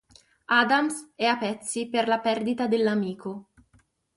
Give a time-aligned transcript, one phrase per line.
[0.47, 3.51] Adams è a pezzi per la perdita dell'amico.